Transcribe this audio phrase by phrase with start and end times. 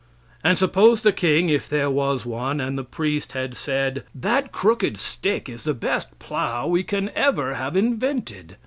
[0.43, 4.97] And suppose the king, if there was one, and the priest had said: "That crooked
[4.97, 8.57] stick is the best plow we can ever have invented.